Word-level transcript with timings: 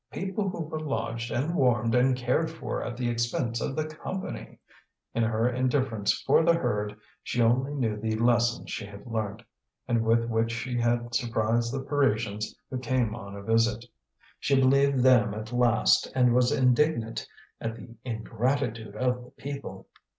People 0.11 0.49
who 0.49 0.61
were 0.63 0.79
lodged 0.79 1.29
and 1.31 1.53
warmed 1.53 1.93
and 1.93 2.15
cared 2.17 2.49
for 2.49 2.83
at 2.83 2.97
the 2.97 3.07
expense 3.07 3.61
of 3.61 3.75
the 3.75 3.85
Company! 3.85 4.57
In 5.13 5.21
her 5.21 5.47
indifference 5.47 6.23
for 6.25 6.41
the 6.43 6.55
herd, 6.55 6.95
she 7.21 7.39
only 7.39 7.75
knew 7.75 7.95
the 7.97 8.15
lessons 8.15 8.71
she 8.71 8.87
had 8.87 9.05
learnt, 9.05 9.43
and 9.87 10.03
with 10.03 10.27
which 10.27 10.51
she 10.51 10.79
had 10.79 11.13
surprised 11.13 11.71
the 11.71 11.83
Parisians 11.83 12.55
who 12.71 12.79
came 12.79 13.13
on 13.13 13.35
a 13.35 13.43
visit. 13.43 13.85
She 14.39 14.55
believed 14.59 15.03
them 15.03 15.35
at 15.35 15.53
last, 15.53 16.11
and 16.15 16.33
was 16.33 16.51
indignant 16.51 17.27
at 17.59 17.75
the 17.75 17.93
ingratitude 18.03 18.95
of 18.95 19.23
the 19.25 19.29
people. 19.37 19.87